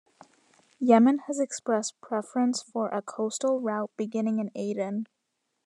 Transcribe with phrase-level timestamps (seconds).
[0.79, 5.05] Yemen has expressed preference for a coastal route beginning in Aden.